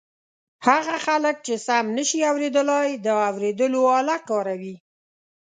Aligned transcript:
هغه 0.67 0.95
خلک 1.05 1.35
چې 1.45 1.53
سم 1.65 1.85
نشي 1.97 2.19
اورېدلای 2.31 2.89
د 3.05 3.07
اوریدلو 3.29 3.81
آله 3.99 4.17
کاروي. 4.29 4.75